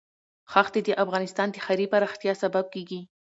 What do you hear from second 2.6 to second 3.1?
کېږي.